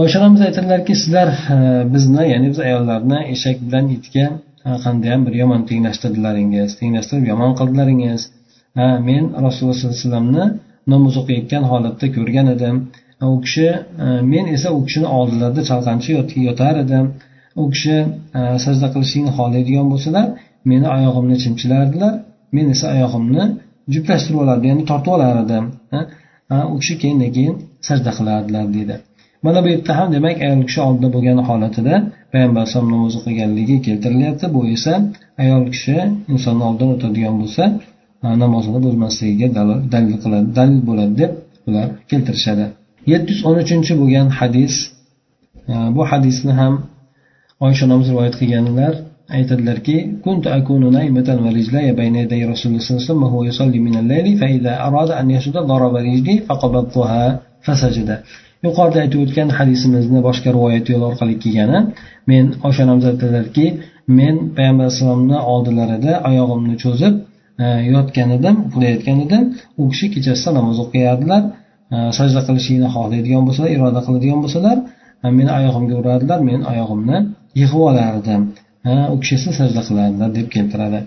[0.00, 1.28] oysha onamiz aytadilarki sizlar
[1.94, 4.26] bizni ya'ni biz ayollarni eshak bilan itga
[4.84, 8.22] qandayyam bir yomon tenglashtirdilaringiz tenglashtirib yomon qildilaringiz
[8.78, 10.44] ha men rasululloh sollallohu alayhi vasallamni
[10.92, 12.76] namoz o'qiyotgan holatda ko'rgan edim
[13.21, 13.67] u kishi
[14.05, 16.09] e, men esa u kishini oldilarida chalqancha
[16.49, 17.05] yotar edim.
[17.61, 17.95] U kishi
[18.37, 20.27] e, sajda qilishlikni xohlaydigan bo'lsalar
[20.71, 22.13] meni oyog'imni chimchilardilar
[22.55, 23.43] men esa oyog'imni
[23.93, 25.65] juplashtirib olardim ya'ni tortib olar edim
[26.73, 27.55] u kishi keyin keyin
[27.87, 28.95] sajda qilardilar deydi
[29.43, 31.95] mana bu yerda ham demak ayol kishi oldida bo'lgan holatida
[32.31, 34.45] payg'ambar alayhisalom namoz o'qiganligi keltirilyapti.
[34.55, 34.93] Bu esa
[35.43, 35.95] ayol kishi
[36.33, 37.63] insonni oldidan o'tadigan bo'lsa
[38.43, 39.47] namozini buzmasligiga
[39.93, 41.31] dalil qiladi dalil bo'ladi deb
[41.67, 42.65] ular keltirishadi.
[43.12, 44.74] yetti yuz o'n uchinchi bo'lgan hadis
[45.96, 46.74] bu hadisni ham
[47.66, 48.92] oysha onamiz rivoyat qilganlar
[49.36, 53.78] aytadilarki كنت أكون نائمة ورجلي بين يدي رسول الله صلى الله عليه وسلم وهو يصلي
[53.86, 57.24] من الليل فإذا أراد أن يسجد ضرب رجلي فقبضتها
[57.66, 58.10] فسجد
[58.66, 61.78] yuqorida aytib o'tgan hadisimizni boshqa rivoyat yo'li orqali kelgani
[62.30, 63.66] men oysha onamiz aytadilarki
[64.18, 67.14] men payg'ambar alayhissalomni oldilarida oyog'imni cho'zib
[67.64, 69.42] e, yotgan edim uxlayotgan edim
[69.80, 71.52] u kishi kechasida namoz o'qiyardilar e,
[72.18, 74.76] sajda qilishlikni xohlaydigan bo'lsalar iroda qiladigan bo'lsalar
[75.24, 77.18] e, meni oyog'imga urardilar men oyog'imni
[77.60, 78.42] yig'ib olardim
[79.14, 80.98] u kishi esa sajda qilardilar deb keltiradi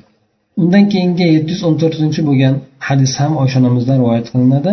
[0.62, 2.54] undan keyingi yetti yuz o'n to'rtinchi bo'lgan
[2.88, 4.71] hadis ham oysha onamizdan rivoyat qilinadi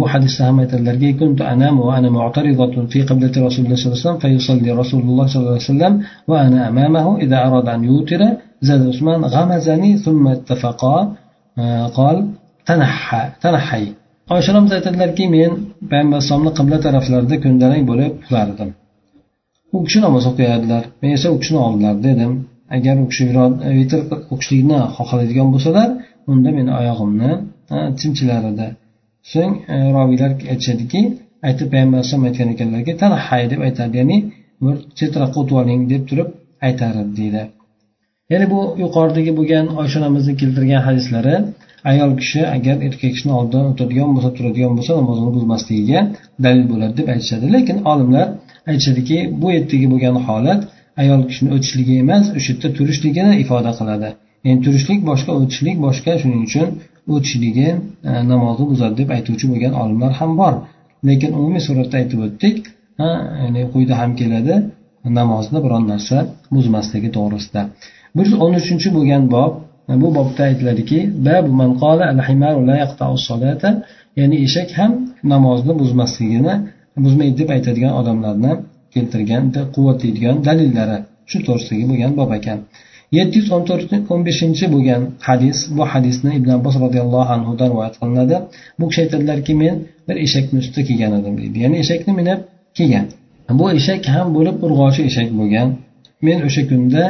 [0.00, 4.06] bu hadisda ham aytadilarki كنت أنام وأنا معترضة في قبلة رسول الله صلى الله عليه
[4.06, 5.92] وسلم فيصلي رسول الله صلى الله عليه وسلم
[6.30, 8.20] وأنا أمامه إذا أراد أن يوتر
[8.66, 10.96] زاد عثمان غمزني ثم اتفقا
[11.98, 12.16] قال
[12.68, 13.84] تنحى تنحي
[14.33, 15.51] oysha onamiz aytadilarki men
[15.91, 18.69] payg'ambar alayhisalomni qibla taraflarida ko'ndalang bo'lib uxlardim
[19.75, 22.33] u kishi namoz o'qiyardilar men esa u kishini oldilarida edim
[22.75, 23.23] agar u kishi
[23.79, 25.89] vitr e, o'qishlikni xohlaydigan bo'lsalar
[26.31, 27.31] unda meni oyog'imni
[27.75, 28.67] e, chimchilar edi
[29.33, 31.01] so'ng e, robiylar roviylar aytishadiki
[31.47, 34.17] aytib payg'ambar alayhisalom aytgan ekanlarki tanhay deb aytadi ya'ni
[34.63, 36.29] bir chetroqqa o'tib oling deb turib
[36.67, 37.43] aytar edi deydi.
[38.31, 41.35] Ya'ni bu yuqoridagi bo'lgan oysha onamizni keltirgan hadislari
[41.91, 45.99] ayol kishi agar erkak kishini oldidan o'tadigan bo'lsa turadigan bo'lsa namozini buzmasligiga
[46.45, 47.45] dalil bo'ladi deb aytishadi.
[47.55, 48.27] Lekin olimlar
[48.71, 50.61] aytishadiki bu yerdagi bo'lgan holat
[51.01, 54.09] ayol kishini o'tishligi emas o'sha yerda turishligini ifoda qiladi.
[54.45, 56.67] Ya'ni turishlik boshqa o'tishlik boshqa shuning uchun
[57.13, 57.69] o'tishligi
[58.09, 60.53] e, namozni buzadi deb aytuvchi bo'lgan olimlar ham bor.
[61.09, 62.57] Lekin umumiy suratda aytib o'tdik
[63.43, 64.55] ya'ni quyida ham keladi
[65.19, 66.17] namozni biron narsa
[66.55, 67.61] buzmasligi to'g'risida.
[68.15, 69.51] Bir yuz o'n uchinchi bo'lgan bob
[69.89, 70.99] E, bu bobda aytiladiki
[74.19, 74.91] ya'ni eshak ham
[75.33, 76.53] namozni buzmasligini
[77.05, 78.51] buzmaydi deb aytadigan odamlarni
[78.93, 79.43] keltirgan
[79.75, 80.97] quvvatlaydigan dalillari
[81.29, 82.59] shu to'g'risidagi bo'lgan bob ekan.
[83.17, 87.95] Yetti yuz o'n to'rt o'n beshinchi bo'lgan hadis bu hadisni ibn abbos roziyallohu anhudan rivoyat
[88.01, 88.35] qilinadi.
[88.79, 89.75] Bu kishi aytadilarki men
[90.07, 91.57] bir eshakni ustida kelgan edim deydi.
[91.63, 92.39] Ya'ni eshakni minib
[92.77, 93.05] kelgan
[93.59, 95.67] bu eshak ham bo'lib urg'ochi eshak bo'lgan.
[96.27, 97.03] Men o'sha kunda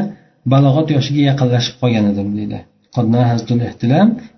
[0.54, 2.60] balog'at yoshiga yaqinlashib qolgan edim deydi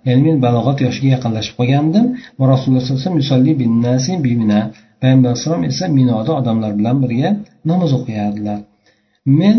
[0.06, 2.06] ya'ni men balog'at yoshiga yaqinlashib qolgandim.
[2.38, 4.68] Va rasululloh sallallohu alayhi vasallam
[5.02, 7.30] payg'ambar alayhisalom esa minoda odamlar bilan birga
[7.70, 8.58] namoz o'qiyardilar.
[9.40, 9.56] Men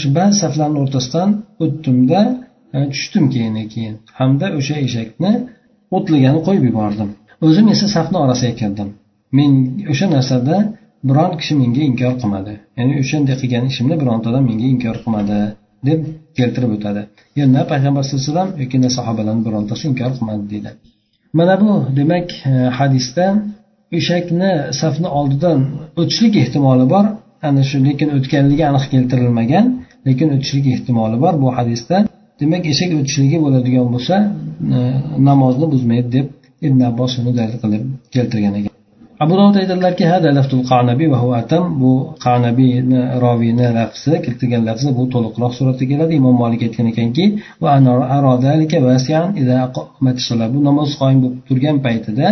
[0.00, 1.30] shu ba'zi saflarni o'rtasidan
[1.64, 2.20] o'tdimda
[2.76, 3.94] e, tushdim keyin keyin.
[4.18, 5.32] Hamda o'sha eshakni
[5.96, 7.10] o'tligani qo'yib yubordim.
[7.46, 8.88] O'zim esa safni orasiga kirdim.
[9.38, 9.50] Men
[9.92, 10.56] o'sha narsada
[11.08, 12.54] biron kishi menga inkor qilmadi.
[12.78, 15.38] Ya'ni o'shanday qilgan ishimni bironta odam menga inkor qilmadi
[15.88, 16.00] deb
[16.38, 17.00] keltirib o'tadi.
[17.40, 20.70] Yana payg'ambar sallallohu alayhi vasallam yoki sahobalarni birontasi inkor qilmadi deydi.
[21.38, 23.24] Mana bu demak e, hadisda
[23.98, 25.58] eshakni safni oldidan
[26.00, 27.04] o'tishlik ehtimoli bor.
[27.48, 29.64] Ana shu lekin o'tganligi aniq keltirilmagan
[30.08, 31.96] lekin o'tishlik ehtimoli bor bu hadisda.
[32.40, 34.14] Demak eshak o'tishligi bo'ladigan bo'lsa
[34.76, 34.78] e,
[35.28, 36.26] namozni buzmaydi deb
[36.66, 37.82] ibn abbos uni dalil qilib
[38.14, 38.67] keltirgan ekan.
[39.24, 40.04] Abu dovud aytadilarki
[41.82, 41.92] bu
[42.24, 46.12] qanabiyni roviyni lafzi keltirgan lafzi bu to'liqroq suratda keladi.
[46.20, 47.24] Imom molik aytgan ekanki
[50.54, 52.26] bu namoz qoyim bo'lib turgan paytida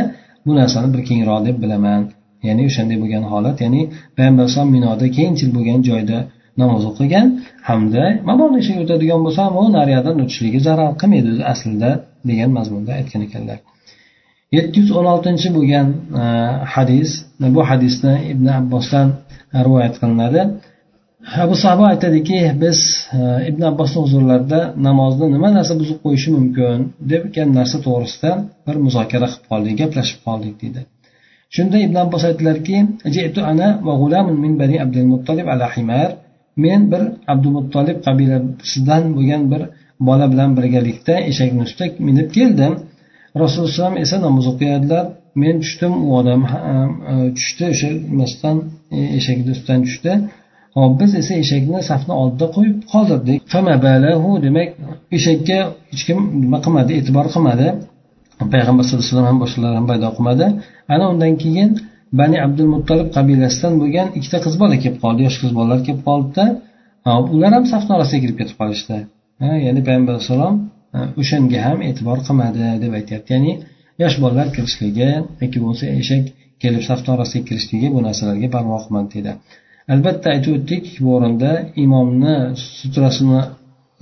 [0.46, 2.00] bu narsani bir kengroq deb bilaman.
[2.48, 3.82] Ya'ni o'shanday bo'lgan holat ya'ni
[4.16, 6.18] payg'ambar alayhisalom minoda kengchil bo'lgan joyda
[6.62, 7.26] namoz o'qigan
[7.68, 11.90] hamda mabodo eshak o'tadigan bo'lsa ham u nariyadan o'tishligi zarar qilmaydi o'zi aslida
[12.30, 13.58] degan mazmunda aytgan ekanlar.
[14.56, 15.88] Yetti yuz o'n oltinchi bo'lgan
[16.22, 16.24] e,
[16.74, 17.10] hadis
[17.44, 19.08] e, bu hadisni ibn abbosdan
[19.66, 20.42] rivoyat qilinadi.
[21.44, 22.78] Abu sabo aytadiki biz
[23.18, 23.18] e,
[23.50, 26.78] ibn abbosni huzurlarida namozni nima narsa buzib qo'yishi mumkin
[27.12, 28.30] degan narsa to'g'risida
[28.66, 30.80] bir muzokara qilib qoldik gaplashib qoldik deydi
[31.54, 32.76] shunda ibn abbos aytdilarki
[36.64, 39.62] men bir abdumuttolib qabilasidan bo'lgan bir
[40.08, 42.72] bola bilan birgalikda eshakni ustida minib keldim.
[43.42, 45.04] Rasululloh esa namoz o'qiyadilar.
[45.42, 46.52] Men tushdim u odam e,
[47.36, 48.56] tushdi o'sha nimasdan
[48.96, 50.12] e, eshakni ustidan tushdi.
[50.78, 53.38] Hop biz esa eshakni safni oldida qo'yib qoldirdik.
[54.46, 54.68] Demak
[55.16, 55.58] eshakka
[55.92, 57.66] hech kim nima qilmadi e'tibor qilmadi.
[58.54, 60.46] Payg'ambar sallallohu alayhi vasallam ham boshqalar ham paydo qilmadi.
[60.94, 61.70] Ana undan keyin
[62.20, 66.44] bani abdul muttolib qabilasidan bo'lgan ikkita qiz bola kelib qoldi yosh qiz bolalar kelib qoldida
[67.34, 68.96] ular ham safni orasiga kirib ketib qolishdi.
[69.66, 70.54] Ya'ni payg'ambar alayhissalom
[71.20, 73.30] o'shanga ham e'tibor qilmadi deb aytyapti.
[73.36, 73.52] Ya'ni
[74.02, 75.10] yosh bolalar kirishligi
[75.42, 76.24] yoki bo'lmasa eshak
[76.62, 79.32] kelib safni orasiga kirishligi bu narsalarga parvo qilmadi deydi
[79.94, 81.50] albatta aytib o'tdik bu o'rinda
[81.84, 82.34] imomni
[82.78, 83.40] sutrasini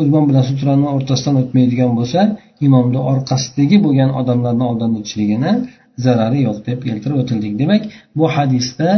[0.07, 2.21] imom bilan sutrani o'rtasidan o'tmaydigan bo'lsa
[2.67, 5.53] imomni orqasidagi bo'lgan odamlarni oldidan o'tishligini
[6.05, 7.53] zarari yo'q deb keltirib o'tildik.
[7.63, 7.83] Demak
[8.19, 8.89] bu hadisda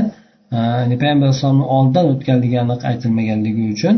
[0.57, 0.59] e,
[1.03, 3.95] payg'ambar alayhisalomni oldidan o'tganligi aniq aytilmaganligi uchun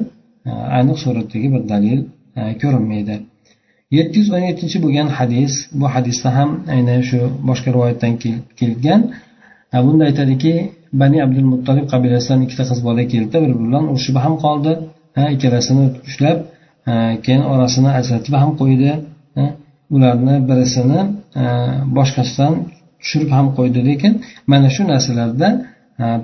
[0.48, 2.00] e, aniq suratdagi bir dalil
[2.38, 3.16] e, ko'rinmaydi.
[3.96, 8.12] Yetti yuz o'n yettinchi bo'lgan hadis bu hadisda ham aynan shu boshqa rivoyatdan
[8.60, 9.00] kelgan.
[9.86, 10.52] Bunda aytadiki
[11.00, 14.72] bani abdul muttolib qabilasidan ikkita qiz bola keldi bir biri bilan urushib ham qoldi.
[15.34, 16.38] Ikkalasini ushlab
[17.24, 18.90] keyin orasini ajratib ham qo'ydi.
[19.94, 21.00] Ularni birisini
[21.96, 22.54] boshqasidan
[23.00, 23.78] tushirib ham qo'ydi.
[23.88, 24.12] Lekin
[24.52, 25.48] mana shu narsalarda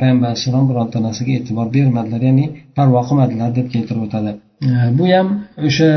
[0.00, 2.46] payg'ambar alayhissalom bironta narsaga e'tibor bermadilar ya'ni
[2.77, 4.31] parvo qilmadilar deb keltirib o'tadi.
[4.98, 5.29] Bu ham
[5.68, 5.90] o'sha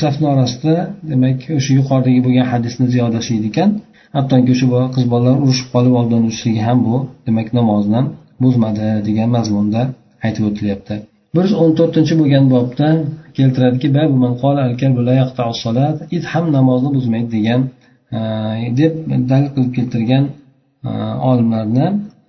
[0.00, 0.74] safni orasida
[1.10, 3.70] demak o'sha yuqoridagi bo'lgan hadisni ziyodasi ekan.
[4.16, 8.00] Hattoki o'sha qiz bolalar urushib qolib oldin urishligi ham bu demak namozni
[8.42, 9.80] buzmadi degan mazmunda
[10.26, 10.94] aytib o'tilyapti.
[11.34, 12.88] Bir yuz o'n to'rtinchi bo'lgan bobda
[13.38, 13.88] keltiradiki
[16.16, 17.60] it ham namozni buzmaydi degan
[18.16, 18.18] e,
[18.80, 18.92] deb
[19.30, 20.24] dalil qilib keltirgan
[20.88, 20.90] e,
[21.30, 21.86] olimlarni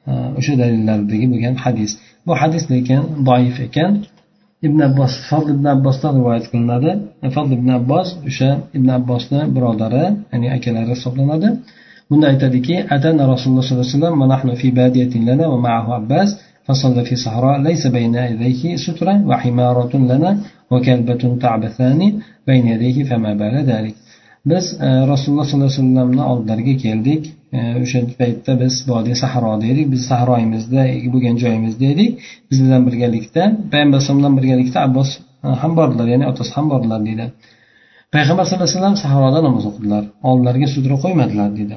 [0.09, 1.91] e, o'sha dalillardagi bo'lgan hadis.
[2.27, 3.91] Bu hadis lekin doif ekan.
[4.66, 6.90] ibn abbos fazl ibn abbosdan rivoyat qilinadi
[7.34, 11.48] fazl ibn abbos o'sha ibn abbosni birodari ya'ni akalari hisoblanadi
[12.10, 14.70] bunda aytadiki atana rasululloh sollallohu alayhi
[15.14, 16.28] vasallam
[16.68, 20.30] فصلى في صحراء ليس بين يديه سترة وحمارة لنا
[20.70, 22.00] وكلبة تعبثان
[22.48, 23.94] بين يديه فما بال ذلك
[24.50, 24.64] biz
[25.12, 27.22] rasululloh sollallohu alayhi vasallamni oldilariga keldik
[27.83, 30.81] O'sha paytda biz vodiy sahroda edik biz sahroyimizda
[31.13, 32.11] bo'lgan joyimizda edik
[32.49, 35.09] biz bilan birgalikda payg'ambar alayhisalom birgalikda abbos
[35.45, 37.25] e, ham bordilar ya'ni otasi ham bordilar deydi.
[38.15, 40.03] Payg'ambar sallallohu alayhi vasallam sahroda namoz o'qidilar.
[40.29, 41.75] Oldilariga sudra qo'ymadilar deydi.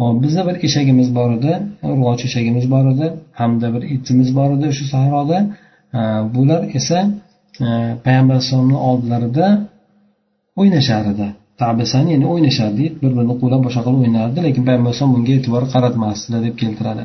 [0.00, 1.52] Hop bizni bir eshagimiz bor edi
[1.92, 3.06] urg'ochi eshagimiz bor edi
[3.40, 5.38] hamda bir itimiz bor edi o'sha sahroda.
[5.98, 6.00] E,
[6.34, 6.98] bular esa
[7.64, 7.68] e,
[8.04, 9.46] payg'ambar alayhisalomni oldilarida
[10.60, 11.28] o'ynashar edi.
[11.62, 16.40] Tabisan ya'ni o'ynashardi bir birini qo'llab boshqa qilib o'ynardi lekin payg'ambar alayhisalom bunga e'tibor qaratmasdilar
[16.46, 17.02] deb keltiradi.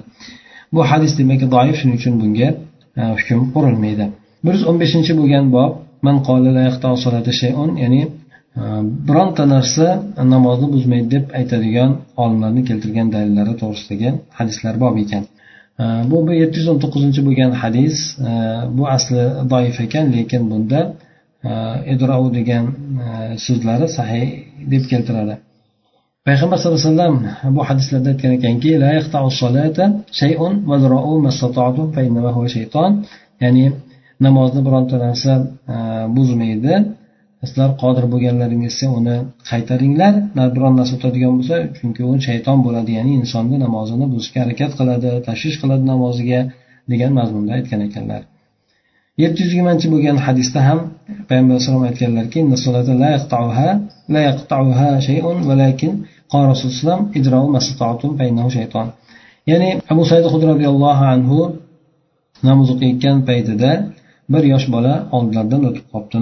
[0.74, 2.48] Bu hadis demak doif shuning uchun bunga
[3.02, 4.06] e, hukm qurilmaydi.
[4.46, 5.72] Bir yuz o'n beshinchi bo'lgan bob
[6.06, 6.18] man
[7.84, 8.02] ya'ni
[8.62, 8.64] e,
[9.08, 9.88] bironta narsa
[10.34, 11.92] namozni buzmaydi deb aytadigan
[12.24, 15.24] olimlarni keltirgan dalillari to'g'risidagi hadislar bob ekan.
[15.82, 17.98] E, bu yetti yuz o'n to'qqizinchi bo'lgan hadis
[18.78, 20.80] bu asli doif ekan lekin bunda
[21.94, 22.66] idrou degan
[23.46, 24.28] so'zlari sahiy
[24.74, 25.36] deb keltiradi
[26.28, 27.16] payg'ambar sallallohu alayhi vasallam
[27.56, 28.70] bu hadislarda aytgan ekanki
[33.44, 33.66] ya'ni
[34.26, 35.32] namozni bironta narsa
[36.18, 36.74] buzmaydi
[37.48, 39.16] sizlar qodir bo'lganlaringizcha uni
[39.52, 40.14] qaytaringlar
[40.56, 45.58] biron narsa o'tadigan bo'lsa chunki u shayton bo'ladi ya'ni insonni namozini buzishga harakat qiladi tashvish
[45.62, 46.40] qiladi namoziga
[46.92, 48.22] degan mazmunda aytgan ekanlar
[49.22, 50.80] yetti yuz yigirmanchi bo'lgan hadisda ham
[51.30, 52.40] payg'ambar alayhisalom aytganlarki
[59.52, 61.40] ya'ni abu said hud roziyallohu anhu
[62.48, 63.72] namoz o'qiyotgan paytida
[64.34, 66.18] bir yosh bola oldilaridan o'tib qolibdi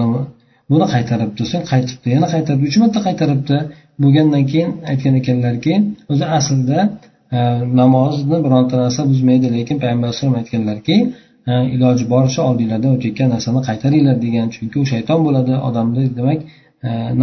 [0.71, 3.57] buni qaytaribdi so'ng qaytibdi yana qaytaribdi uch marta qaytaribdi
[4.03, 5.73] bo'lgandan keyin aytgan ekanlarki
[6.11, 6.79] o'zi aslida
[7.35, 7.39] e,
[7.81, 10.95] namozni bironta narsa buzmaydi lekin payg'ambar alayhisalom aytganlarki
[11.75, 16.39] iloji boricha oldinglardan o'tib ketgan narsani qaytaringlar degan chunki u shayton bo'ladi odamni demak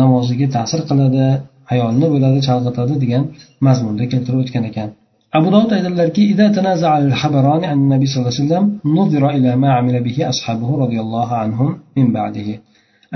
[0.01, 1.25] namoziga ta'sir qiladi
[1.71, 3.23] hayolni bo'ladi chalg'itadi degan
[3.67, 4.89] mazmunda keltirib o'tgan ekan.
[5.39, 6.23] Abu dovud aytadilarki
[7.93, 8.65] nabiy sallallohu alayhi vasallam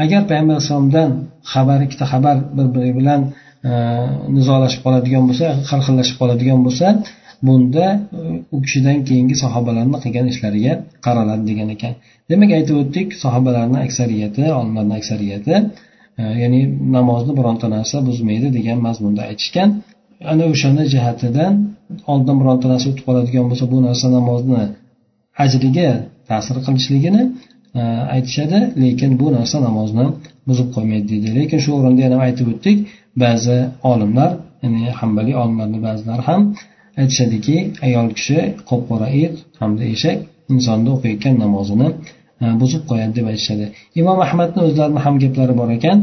[0.05, 1.11] agar payg'ambar alayhisalomdan
[1.53, 3.21] xabar ikkita xabar bir biri bilan
[4.37, 6.87] nizolashib qoladigan bo'lsa har xillashib qoladigan bo'lsa
[7.47, 7.87] bunda
[8.19, 8.21] e,
[8.55, 10.73] u kishidan keyingi sahobalarni qilgan ishlariga
[11.07, 11.93] qaraladi degan ekan.
[12.31, 15.55] Demak aytib o'tdik sahobalarni aksariyati olimlarni aksariyati
[16.21, 16.61] e, ya'ni
[16.97, 19.69] namozni bironta narsa buzmaydi degan mazmunda aytishgan.
[20.33, 21.53] Ana o'shani jihatidan
[22.13, 24.63] oldin bironta narsa o'tib qoladigan bo'lsa bu narsa namozni
[25.45, 25.91] ajriga
[26.29, 27.23] ta'sir qilishligini
[27.81, 27.83] e,
[28.15, 30.07] aytishadi lekin bu narsa namozni
[30.49, 32.79] buzib qo'ymaydi deydi lekin shu o'rinda yana aytib o'tdik
[33.23, 33.59] ba'zi
[33.93, 34.31] olimlar
[34.63, 36.43] ya'ni hambaliy olimlarni ba'zilari ham
[37.01, 40.19] aytishadiki ayol kishi qop qora it hamda eshak
[40.53, 41.89] insonni o'qiyotgan namozini
[42.43, 43.67] e, buzib qo'yadi deb aytishadi.
[44.01, 45.99] Imom ahmadni o'zlarini ham gaplari bor ekan.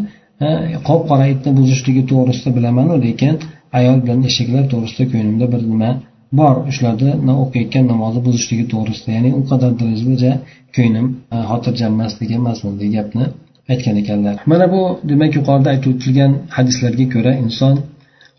[0.46, 0.48] E,
[0.90, 3.34] qop qora itni buzishligi to'g'risida bilamanu lekin
[3.80, 5.92] ayol bilan eshaklar to'g'risida ko'nglimda bir nima
[6.40, 6.56] bor.
[6.76, 10.32] Shularni o'qiyotgan namozni buzishligi to'g'risida ya'ni u qadar darajada
[10.76, 13.26] ko'nglim e, xotirjam emas degan mazmundagi gapni
[13.72, 14.36] aytgan ekanlar.
[14.52, 17.76] Mana bu demak yuqorida aytib o'tilgan hadislarga ko'ra inson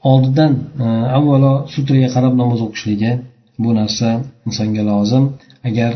[0.03, 0.53] oldidan
[0.85, 0.87] e,
[1.19, 3.13] avvalo sutraga qarab namoz o'qishligi
[3.63, 4.09] bu narsa
[4.49, 5.25] insonga lozim.
[5.69, 5.93] Agar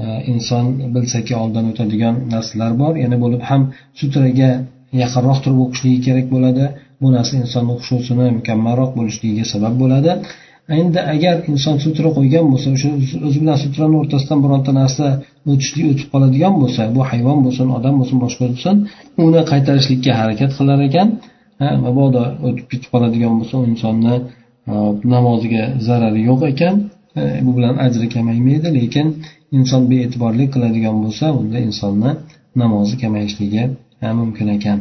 [0.00, 0.02] e,
[0.32, 3.62] inson bilsaki oldidan o'tadigan narsalar bor yana bo'lib ham
[4.00, 4.50] sutraga
[5.02, 6.64] yaqinroq turib o'qishligi kerak bo'ladi.
[7.02, 10.12] Bu narsa insonni xushusini mukammalroq bo'lishligiga sabab bo'ladi.
[10.80, 12.88] Endi agar inson sutra qo'ygan bo'lsa o'sha
[13.26, 15.06] o'zi bilan sutrani o'rtasidan bironta narsa
[15.52, 18.76] o'tishlik o'tib qoladigan bo'lsa bu hayvon bo'lsin odam bo'lsin boshqa bo'lsin
[19.26, 21.08] uni qaytarishlikka harakat qilar ekan.
[21.60, 24.74] Mabodo o'tib ketib qoladigan bo'lsa u insonni e,
[25.14, 26.76] namoziga zarari yo'q ekan.
[27.20, 29.06] E, bu bilan ajri kamaymaydi lekin
[29.58, 32.10] inson bee'tiborlik qiladigan bo'lsa unda insonni
[32.62, 33.64] namozi kamayishligi
[34.04, 34.78] e, mumkin ekan.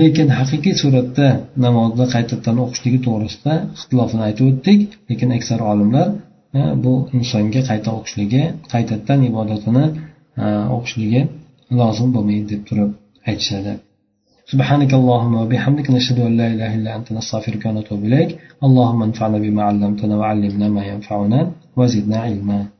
[0.00, 1.28] Lekin haqiqiy suratda
[1.66, 4.80] namozni qaytadan o'qishligi to'g'risida ixtilofini aytib o'tdik.
[5.10, 6.08] Lekin aksar olimlar
[6.84, 9.84] bu insonga qayta o'qishligi qaytadan ibodatini
[10.76, 11.22] o'qishligi
[11.78, 12.90] lozim bo'lmaydi deb turib
[13.30, 13.72] aytishadi.
[14.50, 18.30] سبحانك اللهم وبحمدك نشهد أن لا إله إلا أنت نستغفرك ونتوب إليك.
[18.66, 21.40] اللهم انفعنا بما علمتنا وعلمنا ما ينفعنا
[21.78, 22.60] وزدنا علما.